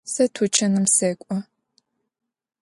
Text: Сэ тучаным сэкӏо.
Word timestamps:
Сэ 0.13 0.23
тучаным 0.33 0.85
сэкӏо. 0.95 1.37